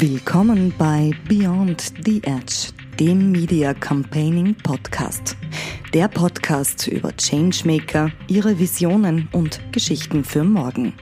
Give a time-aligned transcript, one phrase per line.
[0.00, 5.36] Willkommen bei Beyond the Edge, dem Media Campaigning Podcast.
[5.92, 10.94] Der Podcast über Changemaker, ihre Visionen und Geschichten für morgen.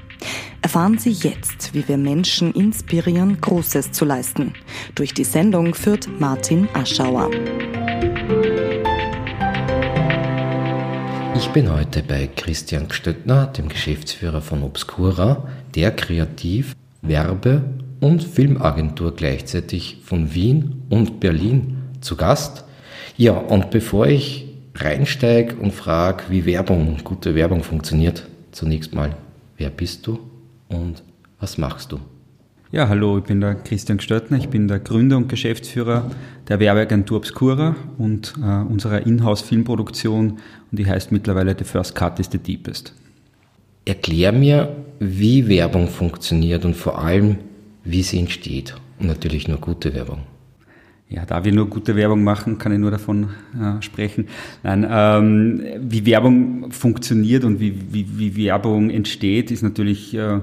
[0.63, 4.55] Erfahren Sie jetzt, wie wir Menschen inspirieren, Großes zu leisten.
[4.97, 7.31] Durch die Sendung führt Martin Aschauer.
[11.37, 17.63] Ich bin heute bei Christian Stöttner, dem Geschäftsführer von Obscura, der Kreativ-, Werbe-
[18.01, 22.65] und Filmagentur gleichzeitig von Wien und Berlin zu Gast.
[23.17, 29.17] Ja, und bevor ich reinsteige und frage, wie Werbung, gute Werbung funktioniert, zunächst mal,
[29.57, 30.19] wer bist du
[30.69, 31.03] und
[31.41, 32.01] was machst du?
[32.71, 36.11] Ja, hallo, ich bin der Christian Gestöttner, ich bin der Gründer und Geschäftsführer
[36.49, 42.29] der Werbeagentur Obscura und äh, unserer Inhouse-Filmproduktion und die heißt mittlerweile The First Cut is
[42.31, 42.93] the Deepest.
[43.87, 47.39] Erklär mir, wie Werbung funktioniert und vor allem,
[47.91, 48.75] wie sie entsteht.
[48.99, 50.21] Und natürlich nur gute Werbung.
[51.11, 54.29] Ja, da wir nur gute Werbung machen, kann ich nur davon äh, sprechen.
[54.63, 60.41] Nein, ähm, wie Werbung funktioniert und wie, wie, wie Werbung entsteht, ist natürlich äh,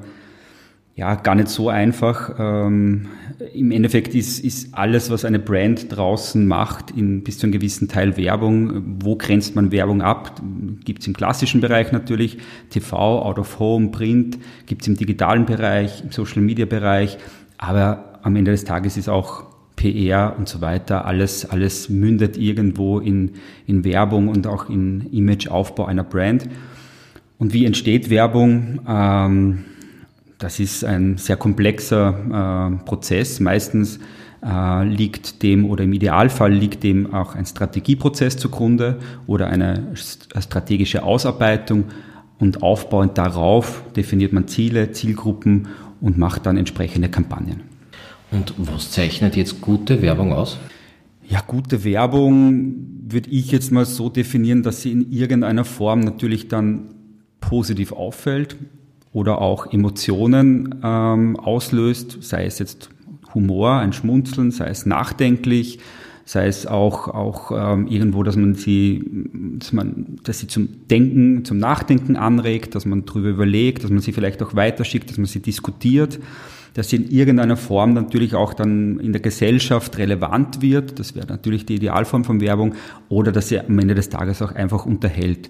[0.96, 2.36] ja, gar nicht so einfach.
[2.40, 3.08] Ähm,
[3.54, 7.90] Im Endeffekt ist, ist alles, was eine Brand draußen macht, in bis zu einem gewissen
[7.90, 9.02] Teil Werbung.
[9.02, 10.42] Wo grenzt man Werbung ab?
[10.86, 12.38] Gibt es im klassischen Bereich natürlich,
[12.70, 14.38] TV, Out of Home, Print,
[14.68, 17.18] gibt es im digitalen Bereich, im Social Media Bereich,
[17.58, 19.44] aber am Ende des Tages ist auch
[19.76, 23.32] PR und so weiter, alles, alles mündet irgendwo in,
[23.68, 26.48] in Werbung und auch in Imageaufbau einer Brand.
[27.38, 28.80] Und wie entsteht Werbung?
[28.88, 29.66] Ähm,
[30.38, 33.40] das ist ein sehr komplexer äh, Prozess.
[33.40, 34.00] Meistens
[34.46, 41.04] äh, liegt dem oder im Idealfall liegt dem auch ein Strategieprozess zugrunde oder eine strategische
[41.04, 41.86] Ausarbeitung
[42.38, 45.70] und aufbauend darauf definiert man Ziele, Zielgruppen
[46.02, 47.62] und macht dann entsprechende Kampagnen.
[48.32, 50.58] Und was zeichnet jetzt gute Werbung aus?
[51.28, 52.76] Ja, gute Werbung
[53.08, 56.90] würde ich jetzt mal so definieren, dass sie in irgendeiner Form natürlich dann
[57.40, 58.58] positiv auffällt,
[59.16, 62.90] oder auch Emotionen ähm, auslöst, sei es jetzt
[63.34, 65.80] Humor, ein Schmunzeln, sei es nachdenklich,
[66.26, 69.06] sei es auch, auch ähm, irgendwo, dass man sie,
[69.58, 74.02] dass man, dass sie zum Denken, zum Nachdenken anregt, dass man drüber überlegt, dass man
[74.02, 76.20] sie vielleicht auch weiterschickt, dass man sie diskutiert,
[76.74, 81.28] dass sie in irgendeiner Form natürlich auch dann in der Gesellschaft relevant wird, das wäre
[81.28, 82.76] natürlich die Idealform von Werbung,
[83.08, 85.50] oder dass sie am Ende des Tages auch einfach unterhält.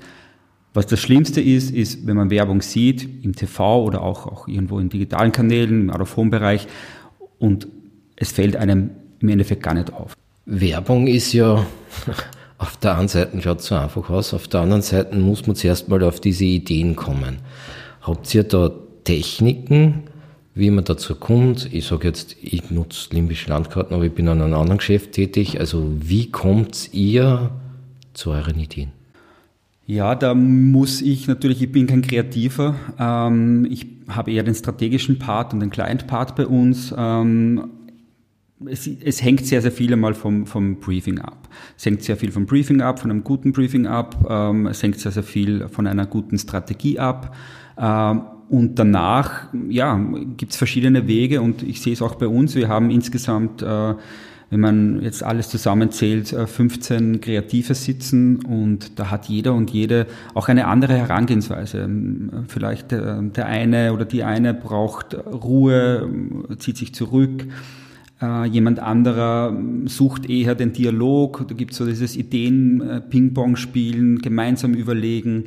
[0.76, 4.78] Was das Schlimmste ist, ist, wenn man Werbung sieht, im TV oder auch, auch irgendwo
[4.78, 6.68] in digitalen Kanälen, im Out-of-Home-Bereich
[7.40, 7.70] und
[8.18, 10.18] es fällt einem im Endeffekt gar nicht auf.
[10.46, 11.66] Werbung ist ja
[12.58, 15.88] auf der einen Seite schaut so einfach aus, auf der anderen Seite muss man zuerst
[15.88, 17.38] mal auf diese Ideen kommen.
[18.02, 18.70] Habt ihr da
[19.06, 20.04] Techniken,
[20.56, 21.74] wie man dazu kommt?
[21.74, 25.58] Ich sage jetzt, ich nutze limbische Landkarten, aber ich bin an einem anderen Geschäft tätig.
[25.58, 27.52] Also wie kommt ihr
[28.14, 28.95] zu euren Ideen?
[29.88, 35.20] Ja, da muss ich natürlich, ich bin kein Kreativer, ähm, ich habe eher den strategischen
[35.20, 36.94] Part und den Client-Part bei uns.
[36.98, 37.70] Ähm,
[38.66, 41.50] es, es, hängt sehr, sehr viel einmal vom, vom Briefing ab.
[41.78, 44.26] Es hängt sehr viel vom Briefing ab, von einem guten Briefing ab.
[44.28, 47.36] Ähm, es hängt sehr, sehr viel von einer guten Strategie ab.
[47.78, 50.00] Ähm, und danach, ja,
[50.38, 52.56] gibt es verschiedene Wege und ich sehe es auch bei uns.
[52.56, 53.96] Wir haben insgesamt äh,
[54.50, 60.06] wenn man jetzt alles zusammenzählt, 15 äh, Kreative sitzen und da hat jeder und jede
[60.34, 61.80] auch eine andere Herangehensweise.
[61.80, 66.10] Ähm, vielleicht der, der eine oder die eine braucht Ruhe,
[66.60, 67.48] zieht sich zurück.
[68.22, 71.46] Äh, jemand anderer sucht eher den Dialog.
[71.48, 75.46] Da gibt es so dieses Ideen-Ping-Pong-Spielen, gemeinsam überlegen.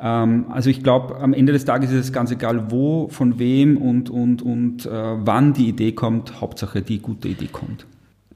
[0.00, 3.78] Ähm, also ich glaube, am Ende des Tages ist es ganz egal, wo, von wem
[3.78, 6.40] und, und, und äh, wann die Idee kommt.
[6.40, 7.86] Hauptsache, die gute Idee kommt.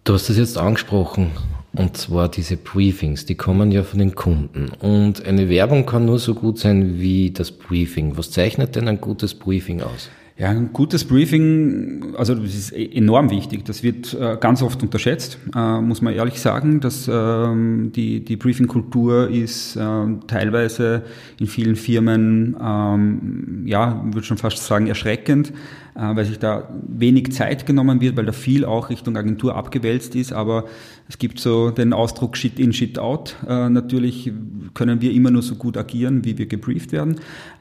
[0.09, 1.33] Du hast es jetzt angesprochen,
[1.75, 4.71] und zwar diese Briefings, die kommen ja von den Kunden.
[4.81, 8.17] Und eine Werbung kann nur so gut sein wie das Briefing.
[8.17, 10.09] Was zeichnet denn ein gutes Briefing aus?
[10.39, 13.65] Ja, ein gutes Briefing, also das ist e-, enorm wichtig.
[13.65, 16.79] Das wird äh, ganz oft unterschätzt, äh, muss man ehrlich sagen.
[16.81, 19.81] Dass ähm, die die Briefing-Kultur ist äh,
[20.29, 21.03] teilweise
[21.41, 25.53] in vielen Firmen, ähm, ja, würde schon fast sagen erschreckend,
[26.01, 30.33] weil sich da wenig Zeit genommen wird, weil da viel auch Richtung Agentur abgewälzt ist.
[30.33, 30.65] Aber
[31.09, 33.37] es gibt so den Ausdruck Shit in, Shit out.
[33.47, 34.33] natürlich
[34.75, 37.17] können wir immer nur so gut agieren, wie wir gebrieft werden.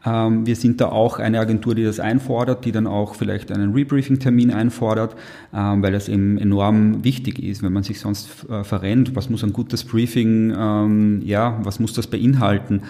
[0.06, 3.74] Ähm, wir sind da auch eine Agentur, die das einfordert die dann auch vielleicht einen
[3.74, 5.16] Rebriefing-Termin einfordert,
[5.54, 9.16] ähm, weil das eben enorm wichtig ist, wenn man sich sonst äh, verrennt.
[9.16, 12.81] Was muss ein gutes Briefing, ähm, ja, was muss das beinhalten?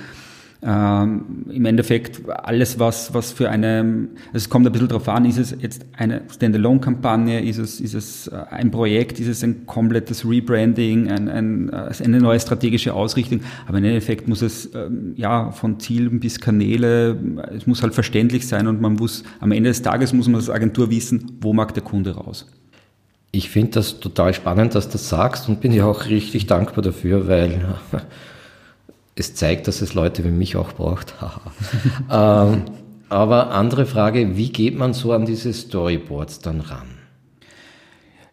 [0.63, 5.38] Ähm, Im Endeffekt alles, was, was für eine, es kommt ein bisschen drauf an, ist
[5.38, 10.27] es jetzt eine Standalone-Kampagne, ist es, ist es äh, ein Projekt, ist es ein komplettes
[10.27, 15.51] Rebranding, ein, ein, äh, eine neue strategische Ausrichtung, aber im Endeffekt muss es ähm, ja
[15.51, 17.15] von Zielen bis Kanäle,
[17.56, 20.50] es muss halt verständlich sein und man muss, am Ende des Tages muss man als
[20.50, 22.48] Agentur wissen, wo mag der Kunde raus.
[23.31, 26.81] Ich finde das total spannend, dass du das sagst und bin ja auch richtig dankbar
[26.83, 27.75] dafür, weil
[29.19, 31.15] es zeigt, dass es Leute wie mich auch braucht.
[32.11, 32.63] ähm,
[33.09, 36.87] aber andere Frage, wie geht man so an diese Storyboards dann ran?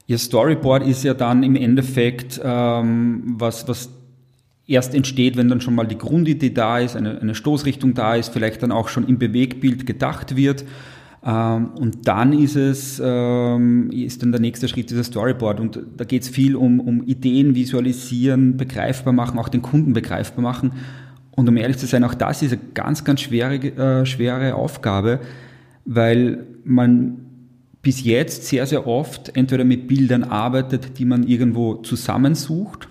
[0.06, 3.88] Ihr Storyboard ist ja dann im Endeffekt ähm, was, was
[4.66, 8.32] erst entsteht, wenn dann schon mal die Grundidee da ist, eine, eine Stoßrichtung da ist,
[8.32, 10.64] vielleicht dann auch schon im Bewegbild gedacht wird.
[11.24, 15.60] Ähm, und dann ist es, ähm, ist dann der nächste Schritt dieser Storyboard.
[15.60, 20.42] Und da geht es viel um, um Ideen visualisieren, begreifbar machen, auch den Kunden begreifbar
[20.42, 20.72] machen.
[21.30, 25.20] Und um ehrlich zu sein, auch das ist eine ganz, ganz schwere, äh, schwere Aufgabe,
[25.84, 27.16] weil man
[27.82, 32.88] bis jetzt sehr, sehr oft entweder mit Bildern arbeitet, die man irgendwo zusammensucht,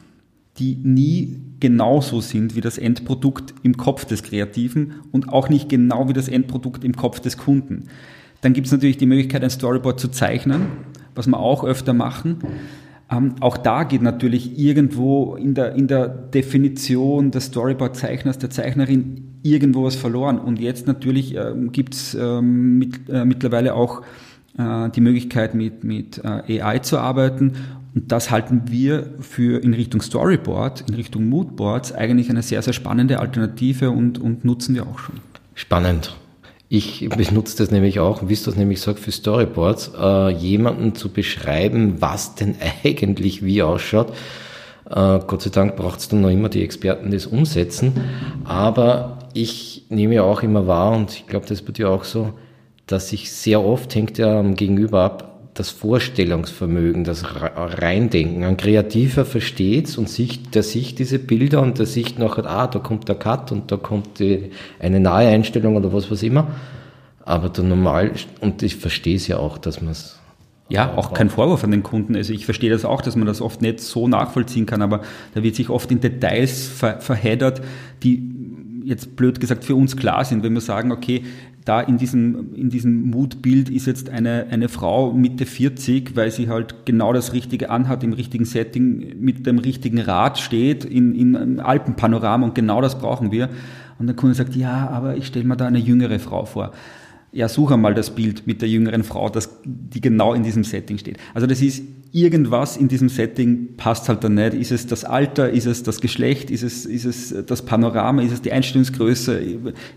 [0.57, 6.09] die nie genauso sind wie das Endprodukt im Kopf des Kreativen und auch nicht genau
[6.09, 7.85] wie das Endprodukt im Kopf des Kunden.
[8.43, 10.63] Dann gibt es natürlich die Möglichkeit, ein Storyboard zu zeichnen,
[11.15, 12.39] was wir auch öfter machen.
[13.09, 19.39] Ähm, auch da geht natürlich irgendwo in der, in der Definition des Storyboard-Zeichners, der Zeichnerin,
[19.43, 20.39] irgendwo was verloren.
[20.39, 24.01] Und jetzt natürlich ähm, gibt es ähm, mit, äh, mittlerweile auch
[24.57, 27.53] äh, die Möglichkeit, mit, mit äh, AI zu arbeiten.
[27.95, 32.73] Und das halten wir für in Richtung Storyboard, in Richtung Moodboards eigentlich eine sehr, sehr
[32.73, 35.15] spannende Alternative und, und nutzen wir auch schon.
[35.55, 36.15] Spannend.
[36.75, 41.09] Ich benutze das nämlich auch, wie du das nämlich sagst, für Storyboards, äh, jemanden zu
[41.09, 44.09] beschreiben, was denn eigentlich wie ausschaut.
[44.89, 47.93] Äh, Gott sei Dank braucht es dann noch immer die Experten, die es umsetzen.
[48.43, 52.33] Aber ich nehme ja auch immer wahr, und ich glaube, das bei dir auch so,
[52.87, 58.43] dass sich sehr oft hängt ja am Gegenüber ab, das Vorstellungsvermögen, das Reindenken.
[58.43, 62.79] Ein Kreativer versteht's und sieht, der sieht diese Bilder und der sieht nachher, ah, da
[62.79, 66.47] kommt der Cut und da kommt die, eine nahe Einstellung oder was was immer.
[67.23, 68.11] Aber der normal,
[68.41, 70.19] und ich verstehe es ja auch, dass man es
[70.69, 72.15] ja, auch kein Vorwurf an den Kunden.
[72.15, 75.01] Also ich verstehe das auch, dass man das oft nicht so nachvollziehen kann, aber
[75.35, 77.61] da wird sich oft in Details ver verheddert,
[78.01, 78.23] die
[78.85, 81.23] jetzt blöd gesagt für uns klar sind, wenn wir sagen, okay,
[81.65, 86.49] da in diesem, in diesem Mutbild ist jetzt eine, eine Frau Mitte 40, weil sie
[86.49, 91.35] halt genau das Richtige anhat, im richtigen Setting, mit dem richtigen Rad steht, in, in
[91.35, 93.49] einem Alpenpanorama und genau das brauchen wir.
[93.99, 96.71] Und der Kunde sagt, ja, aber ich stelle mir da eine jüngere Frau vor.
[97.31, 100.97] Ja, such einmal das Bild mit der jüngeren Frau, das, die genau in diesem Setting
[100.97, 101.17] steht.
[101.33, 104.53] Also das ist irgendwas in diesem Setting passt halt dann nicht.
[104.53, 108.33] Ist es das Alter, ist es das Geschlecht, ist es, ist es das Panorama, ist
[108.33, 109.33] es die Einstellungsgröße,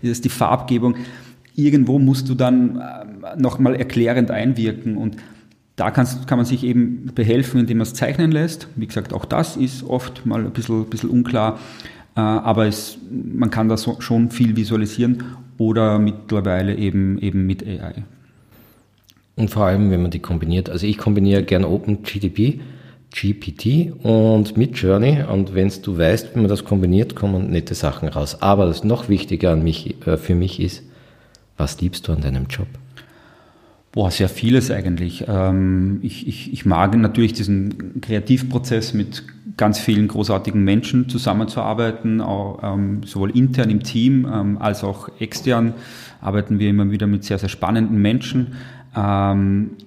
[0.01, 0.95] ist es die Farbgebung?
[1.57, 5.17] Irgendwo musst du dann äh, nochmal erklärend einwirken und
[5.75, 8.67] da kannst, kann man sich eben behelfen, indem man es zeichnen lässt.
[8.75, 11.59] Wie gesagt, auch das ist oft mal ein bisschen, bisschen unklar,
[12.15, 15.23] äh, aber es, man kann da so, schon viel visualisieren
[15.57, 18.03] oder mittlerweile eben, eben mit AI.
[19.35, 20.69] Und vor allem, wenn man die kombiniert.
[20.69, 22.59] Also ich kombiniere gerne OpenGDP,
[23.13, 25.23] GPT und mit Journey.
[25.31, 28.41] Und wenn du weißt, wie man das kombiniert, kommen nette Sachen raus.
[28.41, 30.83] Aber das noch wichtiger an mich, äh, für mich ist,
[31.57, 32.67] was liebst du an deinem Job?
[33.91, 35.25] Boah, sehr vieles eigentlich.
[35.27, 39.23] Ähm, ich, ich, ich mag natürlich diesen Kreativprozess mit
[39.57, 45.73] ganz vielen großartigen Menschen zusammenzuarbeiten, auch, ähm, sowohl intern im Team ähm, als auch extern
[46.21, 48.53] arbeiten wir immer wieder mit sehr, sehr spannenden Menschen.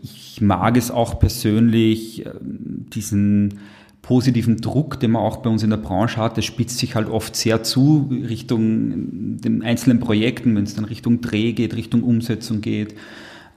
[0.03, 3.59] ich mag es auch persönlich, äh, diesen
[4.03, 7.09] positiven Druck, den man auch bei uns in der Branche hat, der spitzt sich halt
[7.09, 12.61] oft sehr zu Richtung den einzelnen Projekten, wenn es dann Richtung Dreh geht, Richtung Umsetzung
[12.61, 12.95] geht.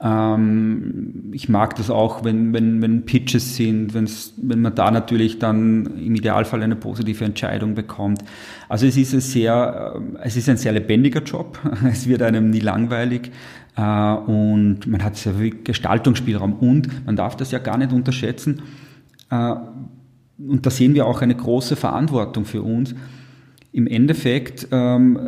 [0.02, 5.38] Ähm, ich mag das auch, wenn, wenn, wenn Pitches sind, wenn's, wenn man da natürlich
[5.38, 8.22] dann im Idealfall eine positive Entscheidung bekommt.
[8.68, 11.58] Also es ist ein sehr, äh, es ist ein sehr lebendiger Job.
[11.90, 13.30] Es wird einem nie langweilig.
[13.76, 18.62] Äh, und man hat sehr viel Gestaltungsspielraum und man darf das ja gar nicht unterschätzen
[19.30, 19.54] äh,
[20.38, 22.94] und da sehen wir auch eine große Verantwortung für uns.
[23.72, 25.18] Im Endeffekt ähm,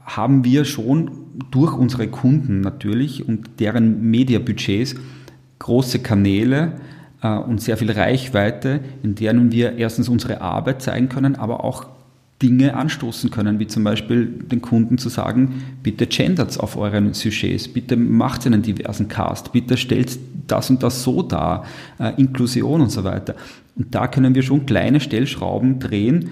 [0.00, 1.10] haben wir schon
[1.50, 4.94] durch unsere Kunden natürlich und deren Mediabudgets
[5.58, 6.72] große Kanäle
[7.22, 11.86] äh, und sehr viel Reichweite, in denen wir erstens unsere Arbeit zeigen können, aber auch
[12.42, 17.68] Dinge anstoßen können, wie zum Beispiel den Kunden zu sagen, bitte gendert auf euren Sujets,
[17.68, 21.64] bitte macht einen diversen Cast, bitte stellt das und das so dar,
[21.98, 23.34] äh, Inklusion und so weiter.
[23.76, 26.30] Und da können wir schon kleine Stellschrauben drehen,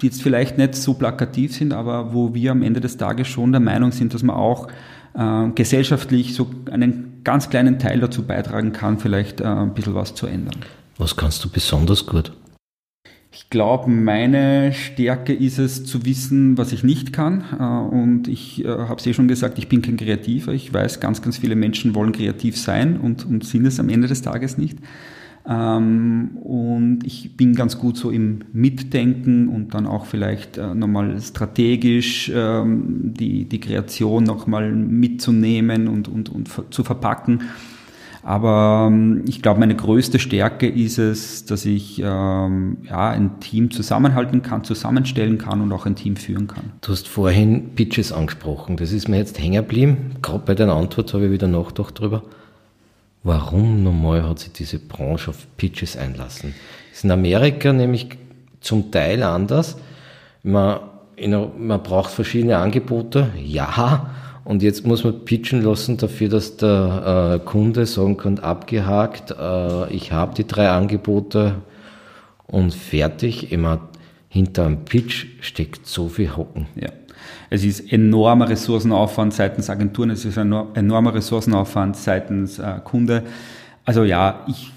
[0.00, 3.52] die jetzt vielleicht nicht so plakativ sind, aber wo wir am Ende des Tages schon
[3.52, 4.68] der Meinung sind, dass man auch
[5.14, 10.14] äh, gesellschaftlich so einen ganz kleinen Teil dazu beitragen kann, vielleicht äh, ein bisschen was
[10.14, 10.56] zu ändern.
[10.98, 12.32] Was kannst du besonders gut?
[13.38, 17.44] Ich glaube, meine Stärke ist es zu wissen, was ich nicht kann.
[17.60, 20.54] Äh, und ich äh, habe es eh schon gesagt, ich bin kein Kreativer.
[20.54, 24.08] Ich weiß, ganz, ganz viele Menschen wollen kreativ sein und, und sind es am Ende
[24.08, 24.78] des Tages nicht.
[25.46, 31.20] Ähm, und ich bin ganz gut so im Mitdenken und dann auch vielleicht äh, nochmal
[31.20, 37.42] strategisch ähm, die, die Kreation nochmal mitzunehmen und, und, und zu verpacken.
[38.26, 43.70] Aber ähm, ich glaube, meine größte Stärke ist es, dass ich ähm, ja, ein Team
[43.70, 46.72] zusammenhalten kann, zusammenstellen kann und auch ein Team führen kann.
[46.80, 48.78] Du hast vorhin Pitches angesprochen.
[48.78, 50.16] Das ist mir jetzt hängen geblieben.
[50.22, 52.24] Gerade bei deiner Antwort habe ich wieder nachgedacht darüber.
[53.22, 56.52] Warum nochmal hat sich diese Branche auf Pitches einlassen?
[56.92, 58.08] Ist in Amerika nämlich
[58.60, 59.76] zum Teil anders.
[60.42, 60.80] Man,
[61.58, 64.10] man braucht verschiedene Angebote, ja,
[64.46, 69.92] und jetzt muss man pitchen lassen dafür, dass der äh, Kunde sagen kann, abgehakt, äh,
[69.92, 71.56] ich habe die drei Angebote
[72.46, 73.50] und fertig.
[73.50, 73.88] Immer
[74.28, 76.68] hinter einem Pitch steckt so viel Hocken.
[76.76, 76.90] Ja.
[77.50, 83.24] Es ist enormer Ressourcenaufwand seitens Agenturen, es ist ein enormer Ressourcenaufwand seitens äh, Kunde.
[83.84, 84.70] Also ja, ich,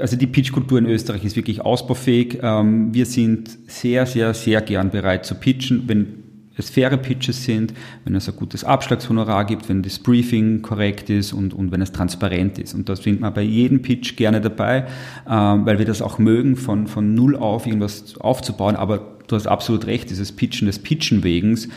[0.00, 2.38] also die Pitchkultur in Österreich ist wirklich ausbaufähig.
[2.42, 6.21] Ähm, wir sind sehr, sehr, sehr gern bereit zu pitchen, wenn
[6.56, 7.72] es faire Pitches sind,
[8.04, 11.92] wenn es ein gutes Abschlagshonorar gibt, wenn das Briefing korrekt ist und, und wenn es
[11.92, 12.74] transparent ist.
[12.74, 14.86] Und da sind wir bei jedem Pitch gerne dabei,
[15.28, 18.76] ähm, weil wir das auch mögen, von, von null auf irgendwas aufzubauen.
[18.76, 21.68] Aber du hast absolut recht, dieses Pitchen des Pitchen wegens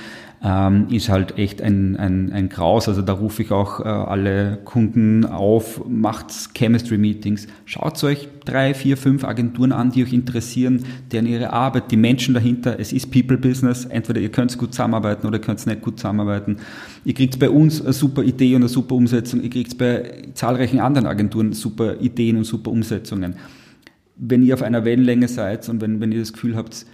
[0.44, 2.88] ähm, ist halt echt ein, ein, ein Graus.
[2.88, 8.98] Also da rufe ich auch äh, alle Kunden auf, macht Chemistry-Meetings, schaut euch drei, vier,
[8.98, 13.86] fünf Agenturen an, die euch interessieren, deren ihre Arbeit, die Menschen dahinter, es ist People-Business,
[13.86, 16.58] entweder ihr könnt gut zusammenarbeiten oder ihr könnt nicht gut zusammenarbeiten.
[17.04, 20.80] Ihr kriegt bei uns eine super Idee und eine super Umsetzung, ihr kriegt bei zahlreichen
[20.80, 23.36] anderen Agenturen super Ideen und super Umsetzungen.
[24.18, 26.86] Wenn ihr auf einer Wellenlänge seid und wenn, wenn ihr das Gefühl habt,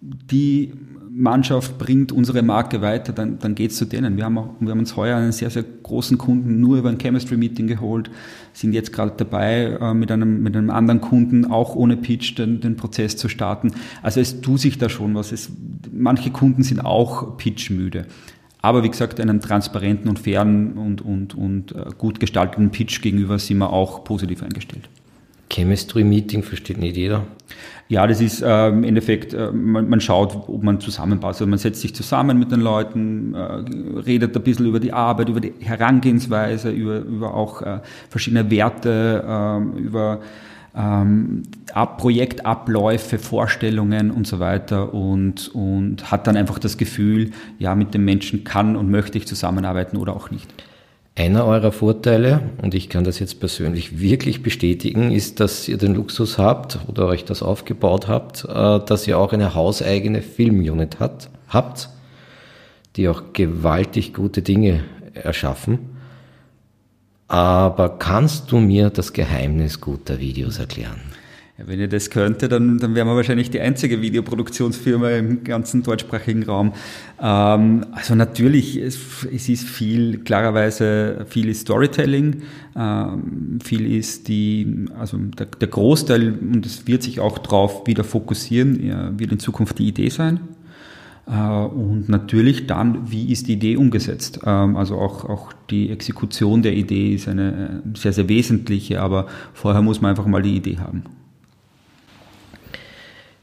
[0.00, 0.72] die
[1.18, 4.16] Mannschaft bringt unsere Marke weiter, dann, dann geht es zu denen.
[4.16, 6.98] Wir haben, auch, wir haben uns heuer einen sehr, sehr großen Kunden nur über ein
[6.98, 8.08] Chemistry-Meeting geholt,
[8.52, 12.60] sind jetzt gerade dabei, äh, mit, einem, mit einem anderen Kunden auch ohne Pitch den,
[12.60, 13.72] den Prozess zu starten.
[14.00, 15.32] Also es tut sich da schon was.
[15.32, 15.50] Es,
[15.92, 18.06] manche Kunden sind auch pitchmüde.
[18.62, 23.40] Aber wie gesagt, einem transparenten und fairen und, und, und äh, gut gestalteten Pitch gegenüber
[23.40, 24.88] sind wir auch positiv eingestellt.
[25.50, 27.24] Chemistry-Meeting versteht nicht jeder.
[27.88, 31.40] Ja, das ist äh, im Endeffekt, äh, man, man, schaut, ob man zusammenpasst.
[31.40, 33.40] Also man setzt sich zusammen mit den Leuten, äh,
[34.00, 39.24] redet ein bisschen über die Arbeit, über die Herangehensweise, über, über auch äh, verschiedene Werte,
[39.26, 40.20] ähm, über
[40.76, 41.44] ähm,
[41.96, 48.04] Projektabläufe, Vorstellungen und so weiter und, und hat dann einfach das Gefühl, ja, mit dem
[48.04, 50.52] Menschen kann und möchte ich zusammenarbeiten oder auch nicht.
[51.18, 55.96] Einer eurer Vorteile, und ich kann das jetzt persönlich wirklich bestätigen, ist, dass ihr den
[55.96, 61.28] Luxus habt oder euch das aufgebaut habt, äh, dass ihr auch eine hauseigene Filmunit hat,
[61.48, 61.88] habt,
[62.94, 65.80] die auch gewaltig gute Dinge erschaffen.
[67.26, 71.00] Aber kannst du mir das Geheimnis guter Videos erklären?
[71.66, 76.44] Wenn ihr das könnte, dann, dann wären wir wahrscheinlich die einzige Videoproduktionsfirma im ganzen deutschsprachigen
[76.44, 76.72] Raum.
[77.20, 82.42] Ähm, also natürlich, es, es, ist viel, klarerweise viel ist Storytelling,
[82.76, 88.04] ähm, viel ist die, also der, der Großteil, und es wird sich auch darauf wieder
[88.04, 90.38] fokussieren, ja, wird in Zukunft die Idee sein.
[91.26, 94.38] Äh, und natürlich dann, wie ist die Idee umgesetzt?
[94.44, 99.26] Ähm, also auch, auch die Exekution der Idee ist eine äh, sehr, sehr wesentliche, aber
[99.54, 101.02] vorher muss man einfach mal die Idee haben.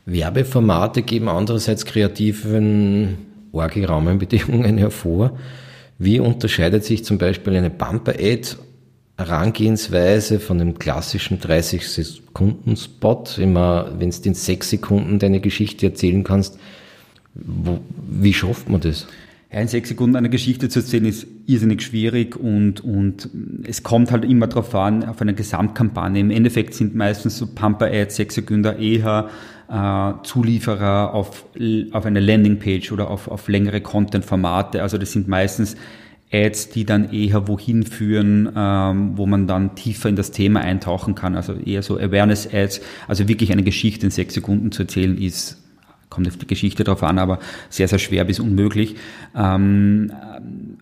[0.05, 3.17] Werbeformate geben andererseits kreativen
[3.51, 5.37] Orgelrahmenbedingungen hervor.
[5.97, 8.57] Wie unterscheidet sich zum Beispiel eine Bumper-Ad
[9.17, 16.59] Herangehensweise von dem klassischen 30-Sekunden-Spot, immer, wenn du in sechs Sekunden deine Geschichte erzählen kannst,
[17.33, 19.07] wo, wie schafft man das?
[19.61, 23.29] In sechs Sekunden eine Geschichte zu erzählen ist irrsinnig schwierig und, und
[23.63, 26.19] es kommt halt immer darauf an, auf eine Gesamtkampagne.
[26.19, 29.29] Im Endeffekt sind meistens so Pumper-Ads, sechs Sekunden eher
[29.69, 31.45] äh, Zulieferer auf,
[31.91, 34.81] auf eine Landingpage oder auf, auf längere Content-Formate.
[34.81, 35.77] Also das sind meistens
[36.33, 41.15] Ads, die dann eher wohin führen, ähm, wo man dann tiefer in das Thema eintauchen
[41.15, 41.37] kann.
[41.37, 42.81] Also eher so Awareness-Ads.
[43.07, 45.64] Also wirklich eine Geschichte in sechs Sekunden zu erzählen ist
[46.15, 48.95] kommt auf die Geschichte drauf an, aber sehr, sehr schwer bis unmöglich.
[49.35, 50.11] Ähm,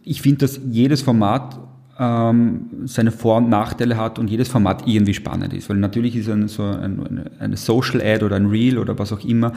[0.04, 1.60] ich finde, dass jedes Format
[2.00, 5.70] ähm, seine Vor- und Nachteile hat und jedes Format irgendwie spannend ist.
[5.70, 9.24] Weil natürlich ist ein, so ein, eine Social Ad oder ein Reel oder was auch
[9.24, 9.54] immer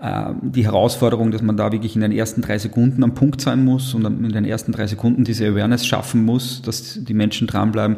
[0.00, 3.64] äh, die Herausforderung, dass man da wirklich in den ersten drei Sekunden am Punkt sein
[3.64, 7.96] muss und in den ersten drei Sekunden diese Awareness schaffen muss, dass die Menschen dranbleiben.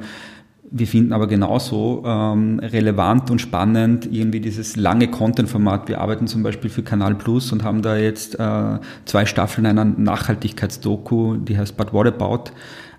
[0.70, 5.88] Wir finden aber genauso ähm, relevant und spannend irgendwie dieses lange Content-Format.
[5.88, 9.84] Wir arbeiten zum Beispiel für Kanal Plus und haben da jetzt äh, zwei Staffeln einer
[9.84, 12.50] Nachhaltigkeitsdoku, die heißt But What About,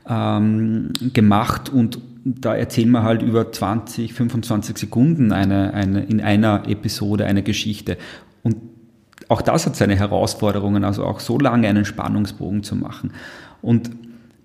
[0.08, 6.68] ähm, gemacht und da erzählen wir halt über 20, 25 Sekunden eine, eine, in einer
[6.68, 7.98] Episode eine Geschichte.
[8.44, 8.58] Und
[9.30, 13.12] auch das hat seine Herausforderungen, also auch so lange einen Spannungsbogen zu machen.
[13.62, 13.92] Und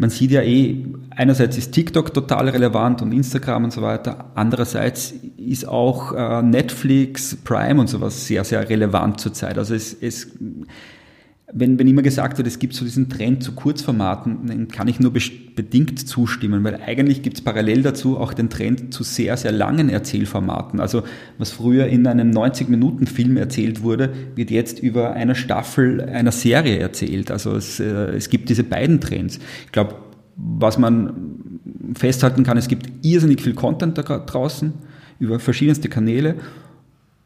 [0.03, 5.15] man sieht ja eh, einerseits ist TikTok total relevant und Instagram und so weiter, andererseits
[5.37, 9.59] ist auch äh, Netflix, Prime und sowas sehr, sehr relevant zurzeit.
[9.59, 10.27] Also es, es
[11.55, 15.01] wenn, wenn immer gesagt wird, es gibt so diesen Trend zu Kurzformaten, dann kann ich
[15.01, 19.53] nur bedingt zustimmen, weil eigentlich gibt es parallel dazu auch den Trend zu sehr, sehr
[19.53, 20.81] langen Erzählformaten.
[20.81, 21.03] Also
[21.37, 27.31] was früher in einem 90-Minuten-Film erzählt wurde, wird jetzt über eine Staffel einer Serie erzählt.
[27.31, 29.39] Also es, äh, es gibt diese beiden Trends.
[29.67, 29.97] Ich glaube,
[30.37, 31.13] was man
[31.95, 34.73] festhalten kann, es gibt irrsinnig viel Content da draußen
[35.19, 36.37] über verschiedenste Kanäle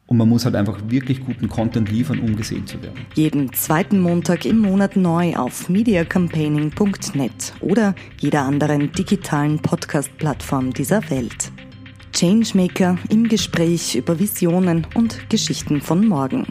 [0.06, 3.06] und man muss halt einfach wirklich guten Content liefern, um gesehen zu werden.
[3.14, 11.50] Jeden zweiten Montag im Monat neu auf mediacampaigning.net oder jeder anderen digitalen Podcast-Plattform dieser Welt.
[12.12, 16.46] Changemaker im Gespräch über Visionen und Geschichten von morgen.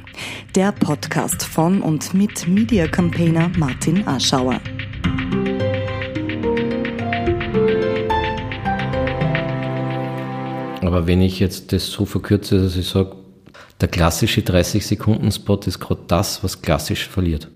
[0.54, 4.60] Der Podcast von und mit Media Campaigner Martin Aschauer.
[10.82, 13.16] Aber wenn ich jetzt das so verkürze, dass ich sage,
[13.82, 17.50] der klassische 30-Sekunden-Spot ist gerade das, was klassisch verliert.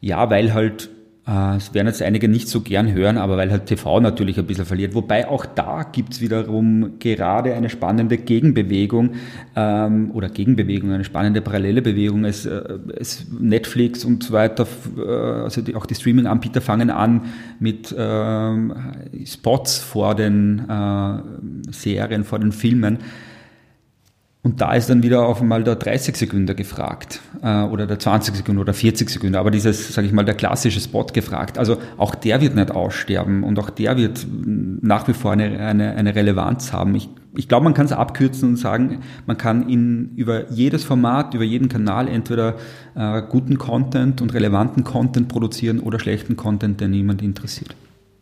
[0.00, 0.90] Ja, weil halt,
[1.26, 4.46] äh, es werden jetzt einige nicht so gern hören, aber weil halt TV natürlich ein
[4.46, 4.94] bisschen verliert.
[4.94, 9.12] Wobei auch da gibt's wiederum gerade eine spannende Gegenbewegung
[9.54, 12.24] ähm, oder Gegenbewegung, eine spannende parallele Bewegung.
[12.24, 12.60] Es, äh,
[12.96, 14.66] es Netflix und so weiter,
[14.98, 15.10] äh,
[15.44, 17.22] also die, auch die Streaming-Anbieter fangen an
[17.60, 18.74] mit ähm,
[19.24, 22.98] Spots vor den äh, Serien, vor den Filmen
[24.44, 28.36] und da ist dann wieder auf einmal der 30 Sekunden gefragt äh, oder der 20
[28.36, 31.56] Sekunden oder 40 Sekunden, aber dieses, sage ich mal, der klassische Spot gefragt.
[31.56, 34.26] Also auch der wird nicht aussterben und auch der wird
[34.82, 36.94] nach wie vor eine, eine, eine Relevanz haben.
[36.94, 41.32] Ich, ich glaube, man kann es abkürzen und sagen, man kann in, über jedes Format,
[41.32, 42.56] über jeden Kanal entweder
[42.94, 47.74] äh, guten Content und relevanten Content produzieren oder schlechten Content, der niemand interessiert.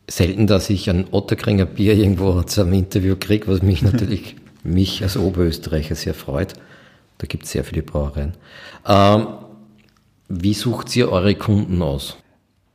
[0.09, 5.17] Selten, dass ich ein Otterkringer Bier irgendwo zum Interview kriege, was mich natürlich mich als
[5.17, 6.55] Oberösterreicher sehr freut.
[7.19, 8.33] Da gibt es sehr viele Brauereien.
[8.87, 9.27] Ähm,
[10.29, 12.17] wie sucht ihr eure Kunden aus?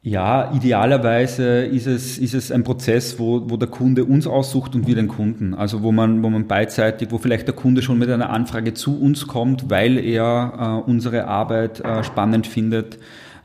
[0.03, 4.87] Ja, idealerweise ist es, ist es ein Prozess, wo, wo der Kunde uns aussucht und
[4.87, 5.53] wir den Kunden.
[5.53, 8.97] Also wo man, wo man beidseitig, wo vielleicht der Kunde schon mit einer Anfrage zu
[9.01, 12.99] uns kommt, weil er äh, unsere Arbeit äh, spannend findet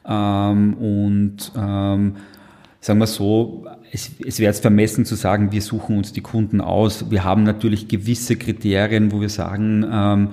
[0.07, 2.17] ähm, und ähm,
[2.83, 6.61] sagen wir so, es, es wäre jetzt vermessen zu sagen, wir suchen uns die Kunden
[6.61, 7.11] aus.
[7.11, 10.29] Wir haben natürlich gewisse Kriterien, wo wir sagen, ähm,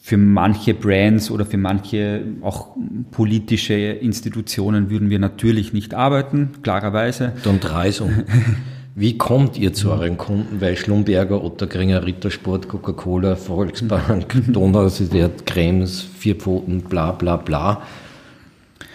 [0.00, 2.68] für manche Brands oder für manche auch
[3.10, 7.32] politische Institutionen würden wir natürlich nicht arbeiten, klarerweise.
[7.42, 8.22] Dann Dreisung.
[8.94, 10.60] Wie kommt ihr zu euren Kunden?
[10.60, 17.82] Weil Schlumberger, Otterkringer, Rittersport, Coca-Cola, Volksbank, Donauuniversität, Krems, Vierpfoten, bla bla bla.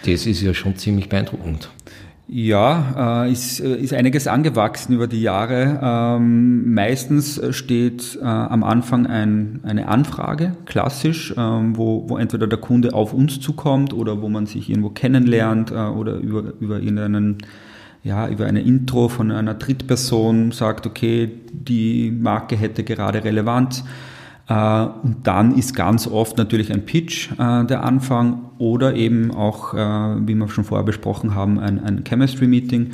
[0.04, 1.70] Das ist ja schon ziemlich beeindruckend.
[2.26, 5.78] Ja, äh, ist, äh, ist einiges angewachsen über die Jahre.
[5.82, 12.58] Ähm, meistens steht äh, am Anfang ein, eine Anfrage, klassisch, ähm, wo, wo entweder der
[12.58, 17.38] Kunde auf uns zukommt oder wo man sich irgendwo kennenlernt oder über, über irgendeinen
[18.04, 23.82] ja, über eine Intro von einer Drittperson sagt, okay, die Marke hätte gerade Relevanz.
[24.48, 29.74] Äh, und dann ist ganz oft natürlich ein Pitch äh, der Anfang oder eben auch,
[29.74, 29.78] äh,
[30.26, 32.92] wie wir schon vorher besprochen haben, ein, ein Chemistry-Meeting.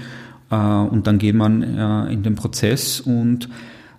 [0.52, 1.62] Und dann geht man
[2.10, 3.48] in den Prozess und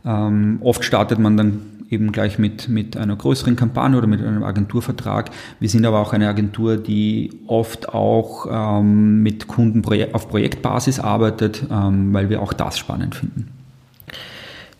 [0.03, 4.43] ähm, oft startet man dann eben gleich mit, mit einer größeren Kampagne oder mit einem
[4.43, 5.29] Agenturvertrag.
[5.61, 9.81] Wir sind aber auch eine Agentur, die oft auch ähm, mit Kunden
[10.13, 13.61] auf Projektbasis arbeitet, ähm, weil wir auch das spannend finden.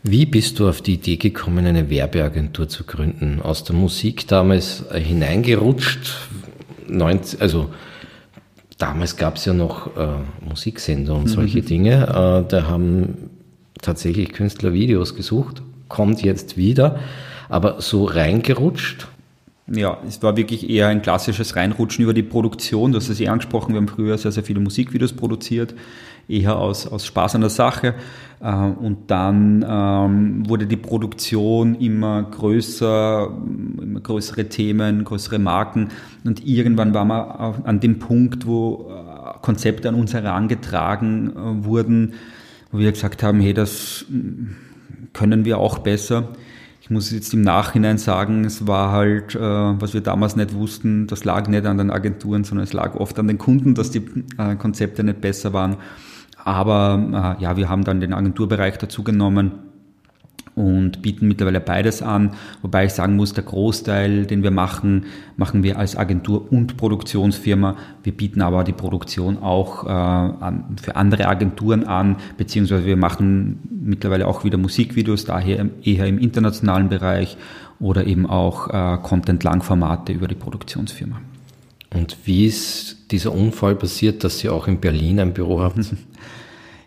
[0.04, 3.40] Wie bist du auf die Idee gekommen, eine Werbeagentur zu gründen?
[3.40, 6.18] Aus der Musik damals hineingerutscht?
[6.88, 7.70] 90, also
[8.80, 10.08] damals gab es ja noch äh,
[10.44, 11.66] Musiksender und solche mhm.
[11.66, 12.08] Dinge.
[12.08, 13.30] Äh, da haben
[13.80, 17.00] tatsächlich Künstler Videos gesucht, kommt jetzt wieder,
[17.48, 19.08] aber so reingerutscht.
[19.68, 22.92] Ja, es war wirklich eher ein klassisches Reinrutschen über die Produktion.
[22.92, 25.76] Du hast es eh angesprochen, wir haben früher sehr, sehr viele Musikvideos produziert
[26.28, 27.96] eher aus, aus Spaß an der Sache.
[28.42, 33.32] Äh, und dann ähm, wurde die Produktion immer größer,
[33.82, 35.90] immer größere Themen, größere Marken.
[36.24, 42.14] Und irgendwann waren wir an dem Punkt, wo äh, Konzepte an uns herangetragen äh, wurden,
[42.72, 44.06] wo wir gesagt haben, hey, das
[45.14, 46.30] können wir auch besser.
[46.82, 51.08] Ich muss jetzt im Nachhinein sagen, es war halt, äh, was wir damals nicht wussten,
[51.08, 54.04] das lag nicht an den Agenturen, sondern es lag oft an den Kunden, dass die
[54.38, 55.78] äh, Konzepte nicht besser waren.
[56.44, 59.52] Aber äh, ja, wir haben dann den Agenturbereich dazu genommen
[60.56, 65.06] und bieten mittlerweile beides an, wobei ich sagen muss, der Großteil, den wir machen,
[65.38, 67.78] machen wir als Agentur und Produktionsfirma.
[68.04, 73.60] Wir bieten aber die Produktion auch äh, an, für andere Agenturen an, beziehungsweise wir machen
[73.70, 77.38] mittlerweile auch wieder Musikvideos, daher eher im internationalen Bereich
[77.80, 81.22] oder eben auch äh, Content-Langformate über die Produktionsfirma.
[81.94, 85.86] Und wie ist dieser Unfall passiert, dass Sie auch in Berlin ein Büro haben?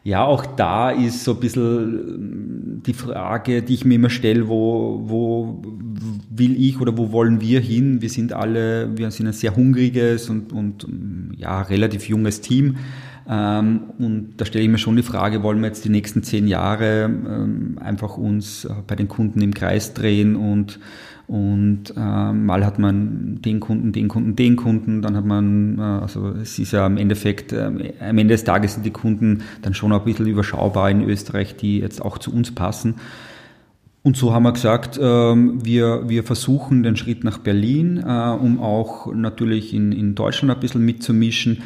[0.07, 4.49] Ja, auch da ist so ein bisschen ähm, die Frage, die ich mir immer stelle,
[4.49, 5.63] wo, wo
[6.29, 8.03] will ich oder wo wollen wir hin?
[8.03, 10.87] Wir sind alle, wir sind ein sehr hungriges und, und
[11.39, 12.77] ja, relativ junges Team.
[13.27, 16.47] Ähm, und da stelle ich mir schon die Frage, wollen wir jetzt die nächsten zehn
[16.47, 20.79] Jahre ähm, einfach uns äh, bei den Kunden im Kreis drehen und
[21.27, 25.83] und äh, mal hat man den Kunden, den Kunden, den Kunden, dann hat man, äh,
[25.83, 27.65] also es ist ja im Endeffekt, äh,
[28.01, 31.79] am Ende des Tages sind die Kunden dann schon ein bisschen überschaubar in Österreich, die
[31.79, 32.97] jetzt auch zu uns passen.
[34.03, 38.61] Und so haben wir gesagt, ähm, wir, wir versuchen den Schritt nach Berlin, äh, um
[38.61, 41.63] auch natürlich in, in Deutschland ein bisschen mitzumischen.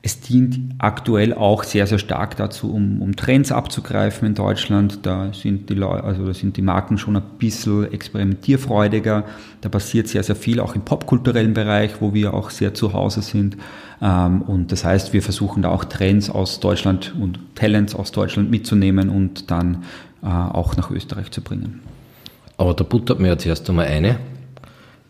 [0.00, 5.00] Es dient aktuell auch sehr, sehr stark dazu, um, um Trends abzugreifen in Deutschland.
[5.04, 9.24] Da sind, die Leute, also da sind die Marken schon ein bisschen experimentierfreudiger.
[9.60, 13.22] Da passiert sehr, sehr viel, auch im popkulturellen Bereich, wo wir auch sehr zu Hause
[13.22, 13.56] sind.
[14.00, 18.52] Ähm, und das heißt, wir versuchen da auch Trends aus Deutschland und Talents aus Deutschland
[18.52, 19.82] mitzunehmen und dann
[20.22, 21.80] äh, auch nach Österreich zu bringen.
[22.56, 24.20] Aber da buttert man ja zuerst einmal eine,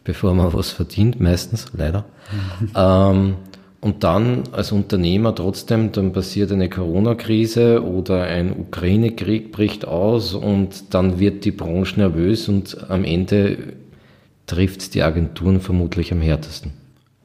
[0.04, 2.06] bevor man was verdient, meistens, leider.
[2.74, 3.34] ähm,
[3.80, 10.94] und dann als Unternehmer trotzdem, dann passiert eine Corona-Krise oder ein Ukraine-Krieg bricht aus und
[10.94, 13.74] dann wird die Branche nervös und am Ende
[14.46, 16.72] trifft die Agenturen vermutlich am härtesten.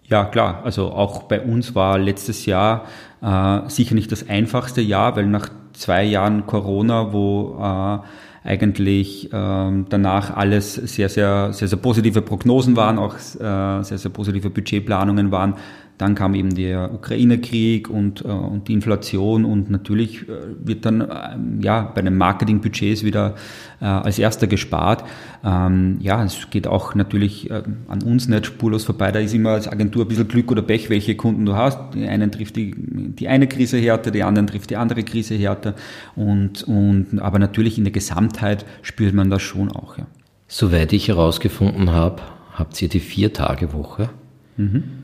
[0.06, 0.62] Ja, klar.
[0.64, 2.86] Also auch bei uns war letztes Jahr
[3.22, 8.00] äh, sicher nicht das einfachste Jahr, weil nach zwei Jahren Corona, wo äh,
[8.48, 14.12] eigentlich ähm, danach alles sehr, sehr, sehr, sehr positive Prognosen waren, auch äh, sehr, sehr
[14.12, 15.56] positive Budgetplanungen waren,
[15.98, 21.02] dann kam eben der Ukraine-Krieg und, äh, und die Inflation und natürlich äh, wird dann
[21.02, 23.36] ähm, ja, bei den Marketingbudgets wieder
[23.80, 25.04] äh, als erster gespart.
[25.46, 29.12] Ähm, ja, es geht auch natürlich an uns nicht spurlos vorbei.
[29.12, 31.78] Da ist immer als Agentur ein bisschen Glück oder Pech, welche Kunden du hast.
[31.94, 35.76] Die einen trifft die, die eine Krise härter, die anderen trifft die andere Krise härter.
[36.16, 39.98] Und, und, aber natürlich in der Gesamtheit spürt man das schon auch.
[39.98, 40.08] Ja.
[40.48, 42.22] Soweit ich herausgefunden habe,
[42.54, 44.10] habt ihr die Vier-Tage-Woche.
[44.58, 45.03] Mhm.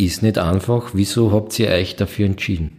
[0.00, 0.92] Ist nicht einfach.
[0.94, 2.70] Wieso habt ihr euch dafür entschieden?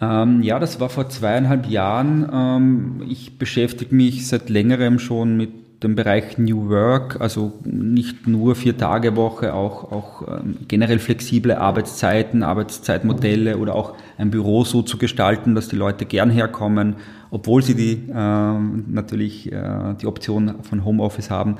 [0.00, 2.26] Ähm, ja, das war vor zweieinhalb Jahren.
[2.32, 5.50] Ähm, ich beschäftige mich seit längerem schon mit
[5.82, 11.52] dem Bereich New Work, also nicht nur vier Tage Woche, auch, auch ähm, generell flexible
[11.52, 16.96] Arbeitszeiten, Arbeitszeitmodelle oder auch ein Büro so zu gestalten, dass die Leute gern herkommen,
[17.30, 18.58] obwohl sie die äh,
[18.88, 21.58] natürlich äh, die Option von Homeoffice haben.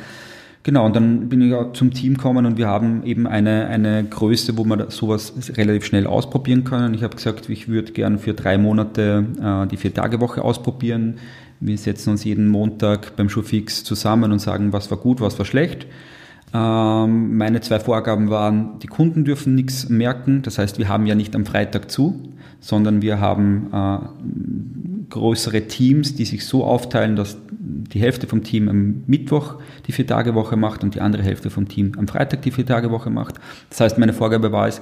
[0.65, 4.05] Genau, und dann bin ich auch zum Team gekommen und wir haben eben eine, eine
[4.05, 6.95] Größe, wo wir sowas relativ schnell ausprobieren können.
[6.95, 11.15] Ich habe gesagt, ich würde gern für drei Monate äh, die Vier-Tage-Woche ausprobieren.
[11.61, 15.47] Wir setzen uns jeden Montag beim Schulfix zusammen und sagen, was war gut, was war
[15.47, 15.87] schlecht.
[16.55, 20.43] Ähm, meine zwei Vorgaben waren, die Kunden dürfen nichts merken.
[20.43, 23.99] Das heißt, wir haben ja nicht am Freitag zu, sondern wir haben äh,
[25.11, 30.57] größere Teams, die sich so aufteilen, dass die Hälfte vom Team am Mittwoch die Vier-Tage-Woche
[30.57, 33.37] macht und die andere Hälfte vom Team am Freitag die Vier-Tage-Woche macht.
[33.71, 34.81] Das heißt, meine Vorgabe war es,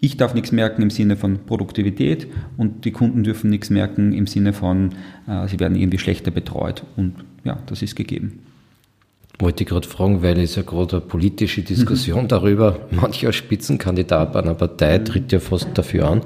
[0.00, 4.26] ich darf nichts merken im Sinne von Produktivität und die Kunden dürfen nichts merken im
[4.26, 4.90] Sinne von,
[5.26, 6.84] äh, sie werden irgendwie schlechter betreut.
[6.96, 8.40] Und ja, das ist gegeben.
[9.40, 12.28] Wollte ich gerade fragen, weil es ja gerade eine politische Diskussion mhm.
[12.28, 16.22] darüber, mancher Spitzenkandidat bei einer Partei tritt ja fast dafür an.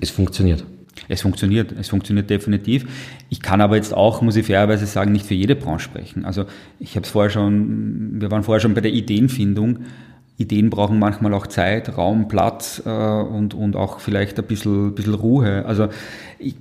[0.00, 0.64] Es funktioniert.
[1.08, 2.86] Es funktioniert, es funktioniert definitiv.
[3.28, 6.24] Ich kann aber jetzt auch, muss ich fairerweise sagen, nicht für jede Branche sprechen.
[6.24, 6.44] Also
[6.78, 9.80] ich habe es vorher schon, wir waren vorher schon bei der Ideenfindung.
[10.36, 15.14] Ideen brauchen manchmal auch Zeit, Raum, Platz äh, und, und auch vielleicht ein bisschen, bisschen
[15.14, 15.66] Ruhe.
[15.66, 15.88] Also
[16.38, 16.54] ich,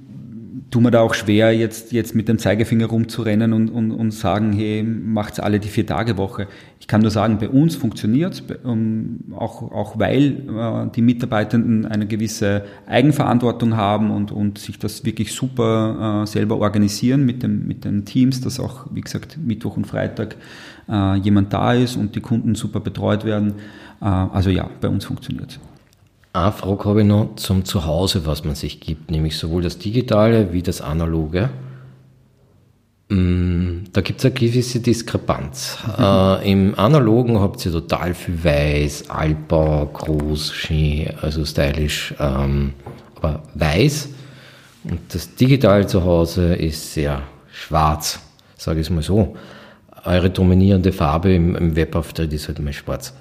[0.72, 4.54] tue mir da auch schwer, jetzt, jetzt mit dem Zeigefinger rumzurennen und, und, und sagen,
[4.54, 6.48] hey, macht's alle die Vier-Tage-Woche.
[6.80, 12.06] Ich kann nur sagen, bei uns funktioniert's, um, auch, auch weil äh, die Mitarbeitenden eine
[12.06, 17.86] gewisse Eigenverantwortung haben und, und sich das wirklich super äh, selber organisieren mit, dem, mit
[17.86, 20.36] den Teams, dass auch, wie gesagt, Mittwoch und Freitag
[20.88, 23.56] äh, jemand da ist und die Kunden super betreut werden.
[24.02, 25.60] Äh, also ja, bei uns funktioniert's.
[26.32, 30.54] Eine Frage habe ich noch zum Zuhause, was man sich gibt, nämlich sowohl das Digitale
[30.54, 31.50] wie das Analoge.
[33.10, 35.80] Mm, da gibt es eine gewisse Diskrepanz.
[35.98, 36.04] Mhm.
[36.04, 42.74] Äh, Im Analogen habt ihr total viel Weiß, Altbau, groß, schön, also stylisch, ähm,
[43.16, 44.10] aber weiß.
[44.84, 48.20] Und das Digitale zu Hause ist sehr schwarz,
[48.56, 49.36] sage ich es mal so.
[50.06, 53.16] Eure dominierende Farbe im, im Webauftritt ist halt mal schwarz.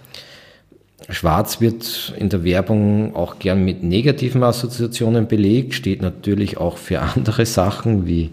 [1.10, 7.00] Schwarz wird in der Werbung auch gern mit negativen Assoziationen belegt, steht natürlich auch für
[7.00, 8.30] andere Sachen wie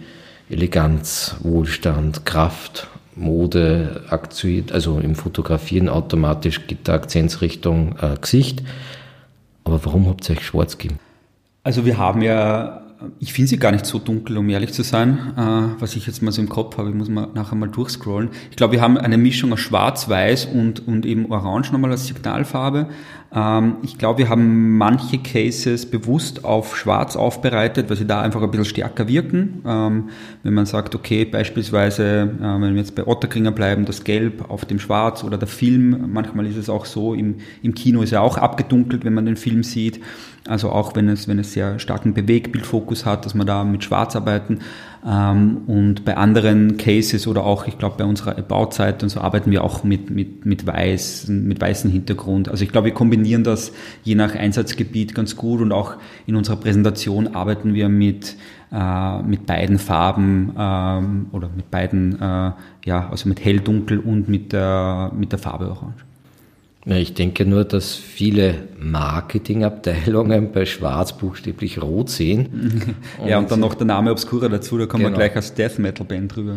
[0.50, 8.62] Eleganz, Wohlstand, Kraft, Mode, Akzent, also im Fotografieren automatisch geht der Akzentsrichtung äh, Gesicht.
[9.64, 11.00] Aber warum habt ihr euch schwarz gegeben?
[11.64, 12.85] Also wir haben ja
[13.20, 16.22] ich finde sie gar nicht so dunkel, um ehrlich zu sein, äh, was ich jetzt
[16.22, 16.90] mal so im Kopf habe.
[16.90, 18.30] Ich muss mal nachher mal durchscrollen.
[18.50, 22.90] Ich glaube, wir haben eine Mischung aus Schwarz-Weiß und, und eben Orange nochmal als Signalfarbe.
[23.34, 28.42] Ähm, ich glaube, wir haben manche Cases bewusst auf Schwarz aufbereitet, weil sie da einfach
[28.42, 29.62] ein bisschen stärker wirken.
[29.66, 30.10] Ähm,
[30.44, 32.04] wenn man sagt, okay, beispielsweise,
[32.40, 36.12] äh, wenn wir jetzt bei Otterkringer bleiben, das Gelb auf dem Schwarz oder der Film,
[36.12, 39.38] manchmal ist es auch so, im, im Kino ist er auch abgedunkelt, wenn man den
[39.38, 40.00] Film sieht.
[40.48, 44.16] Also auch wenn es, wenn es sehr starken Bewegbildfokus hat, dass wir da mit Schwarz
[44.16, 44.60] arbeiten.
[45.08, 49.52] Ähm, und bei anderen Cases oder auch, ich glaube, bei unserer Bauzeit und so arbeiten
[49.52, 52.50] wir auch mit, mit, mit weiß, mit weißem Hintergrund.
[52.50, 53.72] Also ich glaube, wir kombinieren das
[54.04, 58.36] je nach Einsatzgebiet ganz gut und auch in unserer Präsentation arbeiten wir mit,
[58.72, 62.52] äh, mit beiden Farben ähm, oder mit beiden, äh,
[62.86, 66.04] ja, also mit hell, dunkel und mit der, mit der Farbe Orange.
[66.88, 72.96] Ich denke nur, dass viele Marketingabteilungen bei Schwarz buchstäblich rot sehen.
[73.20, 75.18] Und ja, und dann noch der Name Obscura dazu, da kommen genau.
[75.18, 76.54] wir gleich als Death Metal Band drüber.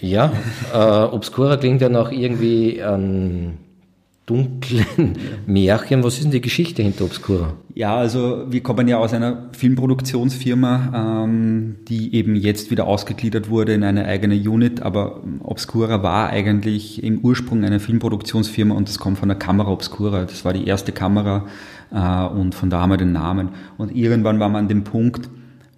[0.00, 0.32] Ja,
[0.72, 3.58] äh, Obscura klingt ja noch irgendwie an
[4.28, 5.14] dunklen
[5.46, 6.04] Märchen.
[6.04, 7.54] Was ist denn die Geschichte hinter Obscura?
[7.74, 13.72] Ja, also wir kommen ja aus einer Filmproduktionsfirma, ähm, die eben jetzt wieder ausgegliedert wurde
[13.72, 19.18] in eine eigene Unit, aber Obscura war eigentlich im Ursprung eine Filmproduktionsfirma und das kommt
[19.18, 20.22] von der Kamera Obscura.
[20.24, 21.46] Das war die erste Kamera
[21.90, 23.50] äh, und von da haben wir den Namen.
[23.78, 25.30] Und irgendwann waren wir an dem Punkt,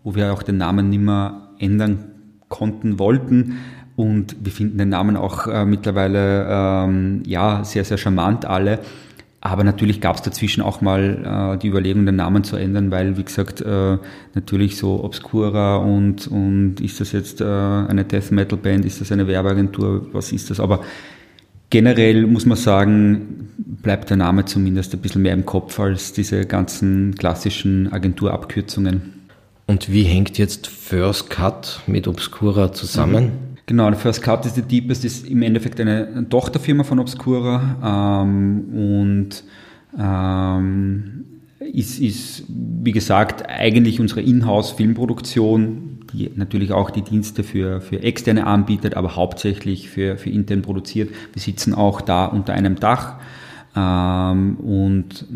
[0.02, 2.10] wo wir auch den Namen nicht mehr ändern
[2.48, 3.58] konnten, wollten
[4.00, 8.80] und wir finden den Namen auch äh, mittlerweile ähm, ja sehr, sehr charmant alle.
[9.42, 13.16] Aber natürlich gab es dazwischen auch mal äh, die Überlegung, den Namen zu ändern, weil,
[13.16, 13.96] wie gesagt, äh,
[14.34, 19.12] natürlich so Obscura und, und ist das jetzt äh, eine Death Metal Band, ist das
[19.12, 20.60] eine Werbeagentur, was ist das?
[20.60, 20.80] Aber
[21.70, 26.44] generell muss man sagen, bleibt der Name zumindest ein bisschen mehr im Kopf als diese
[26.44, 29.20] ganzen klassischen Agenturabkürzungen.
[29.66, 33.24] Und wie hängt jetzt First Cut mit Obscura zusammen?
[33.24, 33.49] Mhm.
[33.70, 39.44] Genau, First Cut is the Deepest ist im Endeffekt eine Tochterfirma von Obscura ähm, und
[39.96, 41.24] ähm,
[41.60, 48.44] ist, ist, wie gesagt, eigentlich unsere Inhouse-Filmproduktion, die natürlich auch die Dienste für, für externe
[48.44, 51.10] anbietet, aber hauptsächlich für, für intern produziert.
[51.32, 53.20] Wir sitzen auch da unter einem Dach
[53.76, 55.26] ähm, und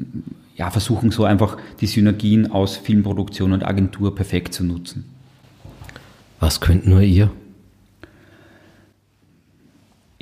[0.57, 5.05] ja, versuchen so einfach die Synergien aus Filmproduktion und Agentur perfekt zu nutzen.
[6.41, 7.31] Was könnt nur ihr?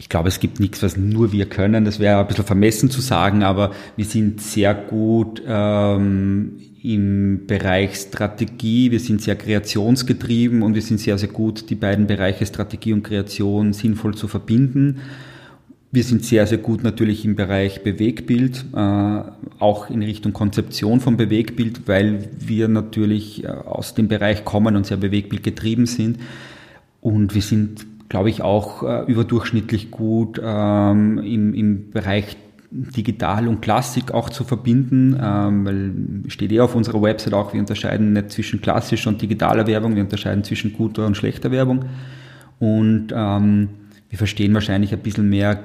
[0.03, 1.85] Ich glaube, es gibt nichts, was nur wir können.
[1.85, 7.95] Das wäre ein bisschen vermessen zu sagen, aber wir sind sehr gut ähm, im Bereich
[7.95, 12.93] Strategie, wir sind sehr kreationsgetrieben und wir sind sehr, sehr gut, die beiden Bereiche Strategie
[12.93, 15.03] und Kreation sinnvoll zu verbinden.
[15.93, 19.23] Wir sind sehr, sehr gut natürlich im Bereich Bewegbild, äh,
[19.61, 24.85] auch in Richtung Konzeption von Bewegbild, weil wir natürlich äh, aus dem Bereich kommen und
[24.85, 25.47] sehr Bewegbild
[25.87, 26.19] sind.
[27.01, 32.37] Und wir sind glaube ich, auch äh, überdurchschnittlich gut ähm, im, im Bereich
[32.71, 37.61] digital und Klassik auch zu verbinden, ähm, weil steht eh auf unserer Website auch, wir
[37.61, 41.87] unterscheiden nicht zwischen klassischer und digitaler Werbung, wir unterscheiden zwischen guter und schlechter Werbung.
[42.59, 43.71] Und ähm,
[44.11, 45.65] wir verstehen wahrscheinlich ein bisschen mehr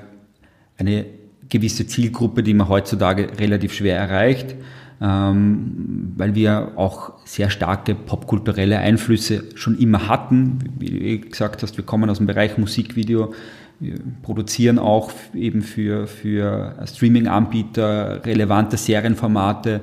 [0.78, 1.04] eine
[1.50, 4.56] gewisse Zielgruppe, die man heutzutage relativ schwer erreicht
[5.02, 10.60] ähm, weil wir auch sehr starke popkulturelle Einflüsse schon immer hatten.
[10.80, 13.34] Wie du gesagt hast, wir kommen aus dem Bereich Musikvideo,
[13.80, 19.82] wir produzieren auch eben für, für Streaming-Anbieter relevante Serienformate.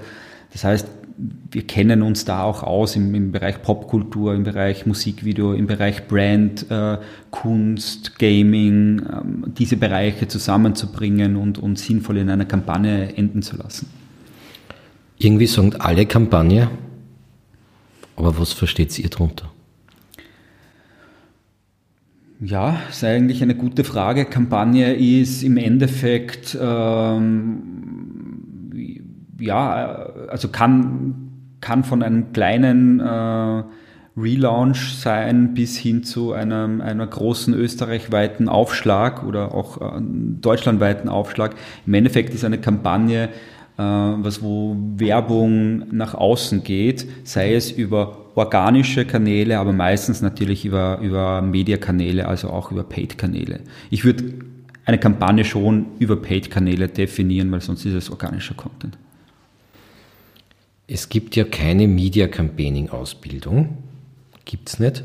[0.52, 5.52] Das heißt, wir kennen uns da auch aus im, im Bereich Popkultur, im Bereich Musikvideo,
[5.52, 6.98] im Bereich Brand, äh,
[7.30, 14.03] Kunst, Gaming, ähm, diese Bereiche zusammenzubringen und, und sinnvoll in einer Kampagne enden zu lassen.
[15.18, 16.70] Irgendwie sagen alle Kampagne,
[18.16, 19.50] aber was versteht ihr darunter?
[22.40, 24.24] Ja, ist eigentlich eine gute Frage.
[24.24, 27.62] Kampagne ist im Endeffekt, ähm,
[29.38, 33.62] ja, also kann, kann von einem kleinen äh,
[34.16, 41.54] Relaunch sein bis hin zu einem, einer großen österreichweiten Aufschlag oder auch äh, deutschlandweiten Aufschlag.
[41.86, 43.28] Im Endeffekt ist eine Kampagne,
[43.76, 50.98] was wo Werbung nach außen geht, sei es über organische Kanäle, aber meistens natürlich über,
[51.00, 53.60] über Mediakanäle, also auch über Paid-Kanäle.
[53.90, 54.24] Ich würde
[54.84, 58.98] eine Kampagne schon über Paid-Kanäle definieren, weil sonst ist es organischer Content.
[60.86, 63.78] Es gibt ja keine Media-Campaigning-Ausbildung.
[64.44, 65.02] Gibt es nicht.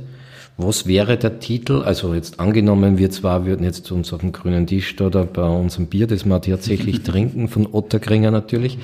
[0.61, 1.83] Was wäre der Titel?
[1.83, 5.87] Also jetzt angenommen, wir zwar würden jetzt uns auf dem grünen Tisch oder bei unserem
[5.87, 8.77] Bier, das wir tatsächlich trinken, von Otterkringer natürlich,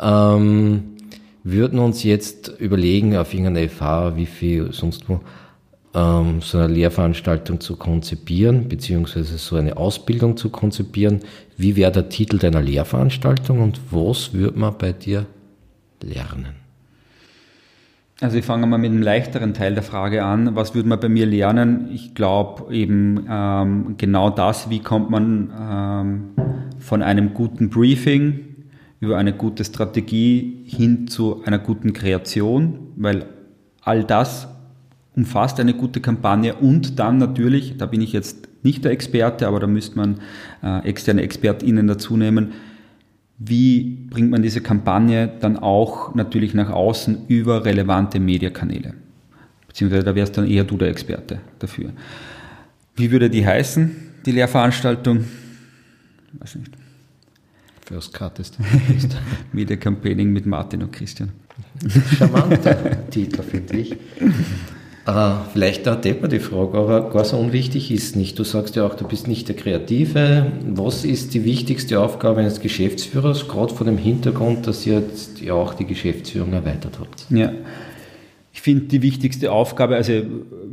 [0.00, 0.94] ähm,
[1.42, 5.20] würden uns jetzt überlegen, auf irgendeiner FH, wie viel sonst wo,
[5.92, 11.22] ähm, so eine Lehrveranstaltung zu konzipieren, beziehungsweise so eine Ausbildung zu konzipieren.
[11.56, 15.26] Wie wäre der Titel deiner Lehrveranstaltung und was würde man bei dir
[16.00, 16.57] lernen?
[18.20, 20.56] Also ich fange mal mit dem leichteren Teil der Frage an.
[20.56, 21.88] Was würde man bei mir lernen?
[21.92, 26.24] Ich glaube eben ähm, genau das, wie kommt man ähm,
[26.80, 28.40] von einem guten Briefing
[28.98, 33.26] über eine gute Strategie hin zu einer guten Kreation, weil
[33.82, 34.48] all das
[35.14, 39.60] umfasst eine gute Kampagne und dann natürlich, da bin ich jetzt nicht der Experte, aber
[39.60, 40.18] da müsste man
[40.64, 42.52] äh, externe ExpertInnen dazu nehmen,
[43.38, 48.94] wie bringt man diese Kampagne dann auch natürlich nach außen über relevante Mediakanäle?
[49.68, 51.92] Beziehungsweise da wärst dann eher du der Experte dafür.
[52.96, 53.94] Wie würde die heißen,
[54.26, 55.24] die Lehrveranstaltung?
[56.32, 56.72] Weiß nicht.
[57.86, 58.58] First Cut ist
[59.52, 61.30] Media Campaigning mit Martin und Christian.
[62.18, 63.96] Charmanter Titel, finde ich.
[65.08, 68.38] Äh, vielleicht da man die Frage, aber gar so unwichtig ist nicht.
[68.38, 70.52] Du sagst ja auch, du bist nicht der Kreative.
[70.66, 75.54] Was ist die wichtigste Aufgabe eines Geschäftsführers, gerade vor dem Hintergrund, dass ihr jetzt ja
[75.54, 77.24] auch die Geschäftsführung erweitert habt?
[77.30, 77.52] Ja.
[78.52, 80.12] Ich finde die wichtigste Aufgabe, also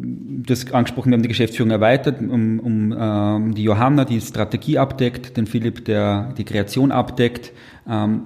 [0.02, 5.38] das angesprochen, wir haben die Geschäftsführung erweitert um, um ähm, die Johanna, die Strategie abdeckt,
[5.38, 7.54] den Philipp, der die Kreation abdeckt.
[7.88, 8.24] Ähm,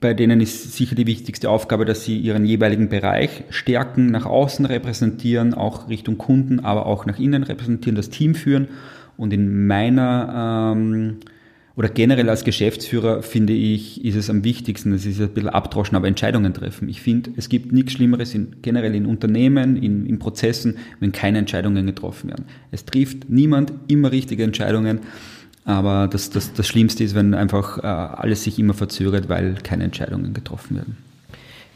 [0.00, 4.64] bei denen ist sicher die wichtigste Aufgabe, dass sie ihren jeweiligen Bereich stärken, nach außen
[4.64, 8.68] repräsentieren, auch Richtung Kunden, aber auch nach innen repräsentieren, das Team führen.
[9.18, 11.18] Und in meiner ähm,
[11.76, 15.96] oder generell als Geschäftsführer finde ich, ist es am wichtigsten, das ist ein bisschen abdroschen,
[15.96, 16.88] aber Entscheidungen treffen.
[16.88, 21.38] Ich finde, es gibt nichts Schlimmeres in, generell in Unternehmen, in, in Prozessen, wenn keine
[21.38, 22.46] Entscheidungen getroffen werden.
[22.70, 25.00] Es trifft niemand immer richtige Entscheidungen,
[25.64, 29.84] aber das, das, das Schlimmste ist, wenn einfach äh, alles sich immer verzögert, weil keine
[29.84, 30.96] Entscheidungen getroffen werden.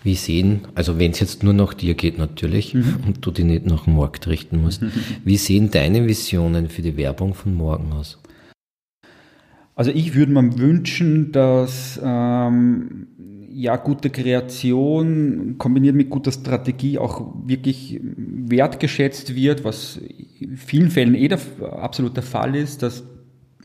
[0.02, 2.96] Wie sehen, also wenn es jetzt nur nach dir geht natürlich mhm.
[3.06, 4.92] und du dich nicht nach dem Markt richten musst, mhm.
[5.24, 8.18] wie sehen deine Visionen für die Werbung von morgen aus?
[9.74, 13.08] Also ich würde mir wünschen, dass ähm,
[13.50, 19.98] ja gute Kreation kombiniert mit guter Strategie auch wirklich wertgeschätzt wird, was
[20.38, 21.40] in vielen Fällen eh der,
[21.72, 22.82] absolut der Fall ist.
[22.82, 23.04] Dass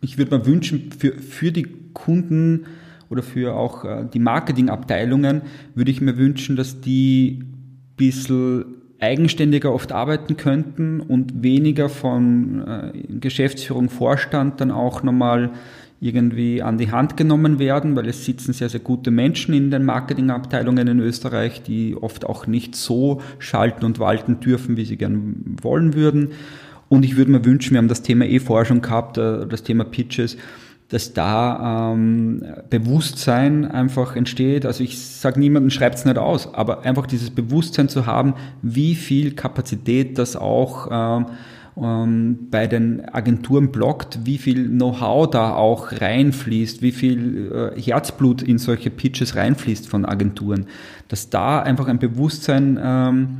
[0.01, 2.65] ich würde mir wünschen für, für die Kunden
[3.09, 5.41] oder für auch äh, die Marketingabteilungen
[5.75, 8.65] würde ich mir wünschen, dass die ein bisschen
[8.99, 15.51] eigenständiger oft arbeiten könnten und weniger von äh, Geschäftsführung, Vorstand dann auch nochmal
[16.01, 19.83] irgendwie an die Hand genommen werden, weil es sitzen sehr, sehr gute Menschen in den
[19.83, 25.57] Marketingabteilungen in Österreich, die oft auch nicht so schalten und walten dürfen, wie sie gern
[25.61, 26.29] wollen würden.
[26.89, 29.63] Und ich würde mir wünschen, wir haben das Thema eh vorher schon gehabt, äh, das
[29.63, 30.37] Thema Pitches,
[30.89, 34.65] dass da ähm, Bewusstsein einfach entsteht.
[34.65, 38.95] Also ich sage niemanden, schreibt es nicht aus, aber einfach dieses Bewusstsein zu haben, wie
[38.95, 41.25] viel Kapazität das auch ähm,
[41.77, 48.41] ähm, bei den Agenturen blockt, wie viel Know-how da auch reinfließt, wie viel äh, Herzblut
[48.41, 50.65] in solche Pitches reinfließt von Agenturen,
[51.07, 53.37] dass da einfach ein Bewusstsein ähm,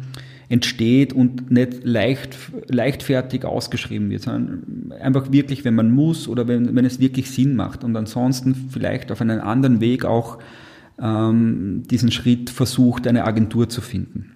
[0.49, 2.35] entsteht und nicht leicht,
[2.67, 7.55] leichtfertig ausgeschrieben wird, sondern einfach wirklich, wenn man muss oder wenn, wenn es wirklich Sinn
[7.55, 10.39] macht und ansonsten vielleicht auf einen anderen Weg auch
[10.99, 14.31] ähm, diesen Schritt versucht, eine Agentur zu finden.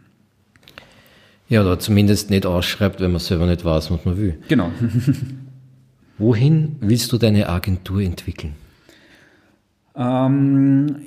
[1.50, 4.38] Ja, oder zumindest nicht ausschreibt, wenn man selber nicht weiß, was man will.
[4.48, 4.72] Genau.
[6.20, 8.54] Wohin willst du deine Agentur entwickeln?
[9.96, 10.98] Ähm,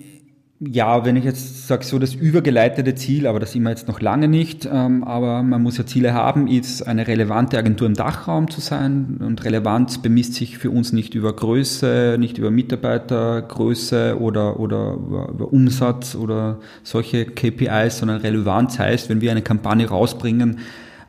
[0.58, 4.00] ja, wenn ich jetzt sage, so das übergeleitete Ziel, aber das sind wir jetzt noch
[4.00, 8.50] lange nicht, ähm, aber man muss ja Ziele haben, ist eine relevante Agentur im Dachraum
[8.50, 9.18] zu sein.
[9.20, 15.28] Und Relevanz bemisst sich für uns nicht über Größe, nicht über Mitarbeitergröße oder, oder über,
[15.28, 20.60] über Umsatz oder solche KPIs, sondern Relevanz heißt, wenn wir eine Kampagne rausbringen,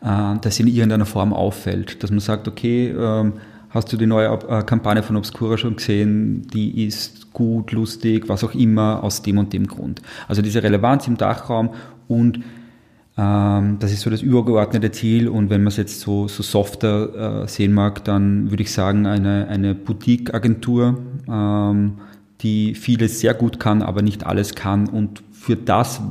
[0.02, 2.04] äh, dass sie in irgendeiner Form auffällt.
[2.04, 3.34] Dass man sagt, okay, ähm,
[3.70, 6.47] hast du die neue äh, Kampagne von Obscura schon gesehen?
[6.53, 10.01] Die ist gut, lustig, was auch immer, aus dem und dem Grund.
[10.28, 11.72] Also diese Relevanz im Dachraum
[12.07, 12.39] und
[13.18, 15.28] ähm, das ist so das übergeordnete Ziel.
[15.28, 19.07] Und wenn man es jetzt so, so softer äh, sehen mag, dann würde ich sagen,
[19.07, 21.93] eine, eine Boutique-Agentur, ähm,
[22.41, 24.88] die vieles sehr gut kann, aber nicht alles kann.
[24.88, 26.01] Und für das,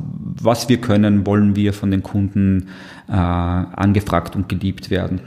[0.43, 2.69] was wir können, wollen wir von den Kunden
[3.09, 5.21] äh, angefragt und geliebt werden.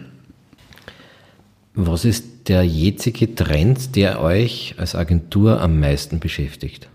[1.82, 6.90] Was ist der jetzige Trend, der euch als Agentur am meisten beschäftigt?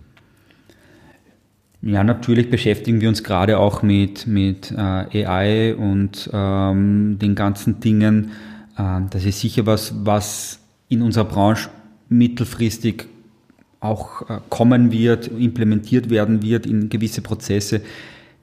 [1.81, 7.81] Ja, natürlich beschäftigen wir uns gerade auch mit, mit äh, AI und ähm, den ganzen
[7.81, 8.33] Dingen.
[8.77, 10.61] Äh, das ist sicher was, was
[10.91, 11.71] in unserer Branche
[12.11, 13.07] mittelfristig
[13.81, 17.81] auch äh, kommen wird, implementiert werden wird in gewisse Prozesse.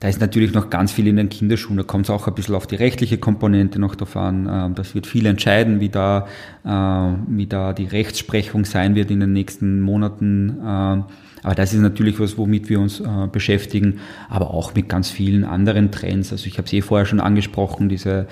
[0.02, 1.78] Da ist natürlich noch ganz viel in den Kinderschuhen.
[1.78, 4.50] Da kommt es auch ein bisschen auf die rechtliche Komponente noch drauf an.
[4.52, 6.26] Ähm, das wird viel entscheiden, wie da,
[6.66, 10.58] äh, wie da die Rechtsprechung sein wird in den nächsten Monaten.
[10.60, 11.04] Ähm,
[11.44, 15.44] aber das ist natürlich was, womit wir uns äh, beschäftigen, aber auch mit ganz vielen
[15.44, 16.32] anderen Trends.
[16.32, 18.26] Also ich habe es eh vorher schon angesprochen, diese,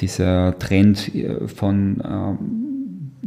[0.00, 2.73] dieser Trend äh, von ähm,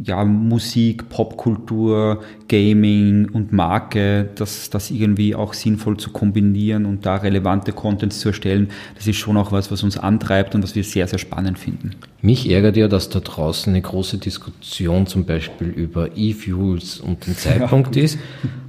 [0.02, 7.16] ja, Musik, Popkultur, Gaming und Marke, das, das irgendwie auch sinnvoll zu kombinieren und da
[7.16, 10.84] relevante Contents zu erstellen, das ist schon auch was, was uns antreibt und was wir
[10.84, 11.92] sehr, sehr spannend finden.
[12.22, 17.36] Mich ärgert ja, dass da draußen eine große Diskussion zum Beispiel über E-Fuels und den
[17.36, 18.02] Zeitpunkt ja.
[18.02, 18.18] ist,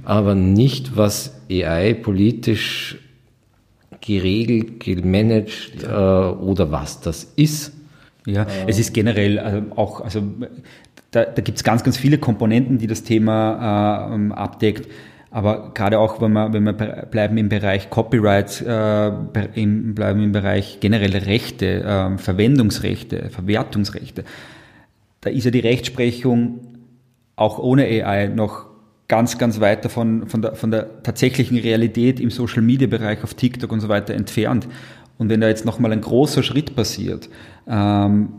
[0.04, 2.98] aber nicht, was AI politisch
[4.00, 7.72] geregelt, gemanagt äh, oder was das ist.
[8.26, 10.22] Ja, es ist generell äh, auch, also
[11.10, 14.88] da, da gibt es ganz, ganz viele Komponenten, die das Thema äh, ähm, abdeckt.
[15.32, 19.12] Aber gerade auch, wenn wir, wenn wir bleiben im Bereich Copyright, äh,
[19.54, 24.24] im, bleiben im Bereich generelle Rechte, äh, Verwendungsrechte, Verwertungsrechte,
[25.20, 26.60] da ist ja die Rechtsprechung
[27.36, 28.66] auch ohne AI noch
[29.06, 33.34] ganz, ganz weit davon, von der, von der tatsächlichen Realität im Social Media Bereich auf
[33.34, 34.68] TikTok und so weiter entfernt.
[35.18, 37.28] Und wenn da jetzt nochmal ein großer Schritt passiert,
[37.68, 38.30] ähm,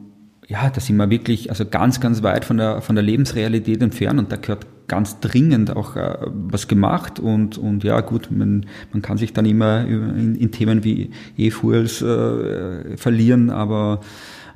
[0.51, 4.19] ja, da sind wir wirklich also ganz, ganz weit von der, von der Lebensrealität entfernt
[4.19, 9.01] und da gehört ganz dringend auch äh, was gemacht und, und ja gut, man, man
[9.01, 14.01] kann sich dann immer in, in Themen wie E-Fuels äh, verlieren, aber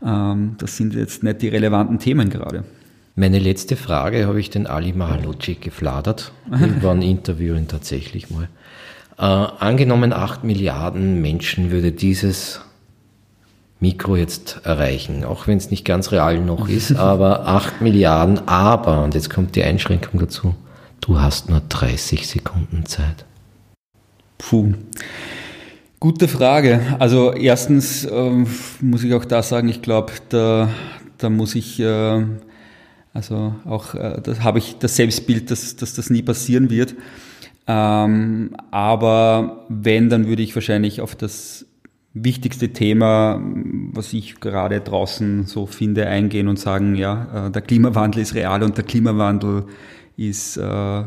[0.06, 2.66] ähm, das sind jetzt nicht die relevanten Themen gerade.
[3.16, 6.34] Meine letzte Frage habe ich den Ali Mahaloci gefladert.
[6.52, 8.50] Irgendwann interviewe ihn tatsächlich mal.
[9.18, 12.60] Äh, angenommen, acht Milliarden Menschen würde dieses
[13.86, 19.04] Mikro jetzt erreichen, auch wenn es nicht ganz real noch ist, aber 8 Milliarden, aber,
[19.04, 20.56] und jetzt kommt die Einschränkung dazu,
[21.02, 23.26] du hast nur 30 Sekunden Zeit.
[24.40, 24.74] Puh.
[26.00, 26.98] Gute Frage.
[26.98, 28.48] Also erstens ähm,
[28.82, 30.70] muss ich auch da sagen, ich glaube, da,
[31.20, 32.26] da muss ich, äh,
[33.14, 36.96] also auch, äh, da habe ich das Selbstbild, dass, dass das nie passieren wird.
[37.68, 41.68] Ähm, aber wenn, dann würde ich wahrscheinlich auf das
[42.16, 43.42] wichtigste Thema,
[43.92, 48.64] was ich gerade draußen so finde, eingehen und sagen, ja, äh, der Klimawandel ist real
[48.64, 49.66] und der Klimawandel
[50.16, 51.04] ist äh,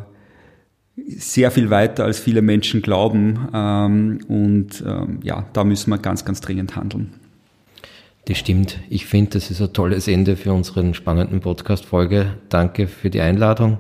[1.07, 3.49] sehr viel weiter, als viele Menschen glauben.
[3.55, 7.15] Ähm, und ähm, ja, da müssen wir ganz, ganz dringend handeln.
[8.27, 8.79] Das stimmt.
[8.91, 12.35] Ich finde, das ist ein tolles Ende für unseren spannenden Podcast-Folge.
[12.51, 13.79] Danke für die Einladung.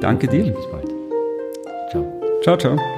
[0.00, 0.44] Danke dir.
[0.44, 0.88] Bis bald.
[1.90, 2.20] Ciao.
[2.42, 2.97] Ciao, ciao.